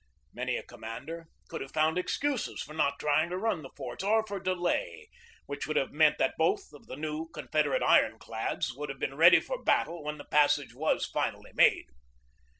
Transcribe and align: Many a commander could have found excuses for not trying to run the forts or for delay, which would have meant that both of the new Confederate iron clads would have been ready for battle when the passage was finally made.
Many 0.33 0.57
a 0.57 0.63
commander 0.63 1.27
could 1.47 1.61
have 1.61 1.73
found 1.73 1.99
excuses 1.99 2.63
for 2.63 2.73
not 2.73 2.97
trying 2.99 3.29
to 3.29 3.37
run 3.37 3.61
the 3.61 3.69
forts 3.77 4.03
or 4.03 4.25
for 4.25 4.39
delay, 4.39 5.07
which 5.45 5.67
would 5.67 5.77
have 5.77 5.91
meant 5.91 6.17
that 6.17 6.33
both 6.39 6.73
of 6.73 6.87
the 6.87 6.95
new 6.95 7.27
Confederate 7.29 7.83
iron 7.83 8.17
clads 8.17 8.73
would 8.73 8.89
have 8.89 8.97
been 8.97 9.13
ready 9.15 9.39
for 9.39 9.63
battle 9.63 10.03
when 10.03 10.17
the 10.17 10.25
passage 10.25 10.73
was 10.73 11.05
finally 11.05 11.51
made. 11.53 11.85